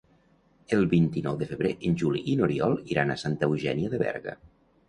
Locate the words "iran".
2.95-3.15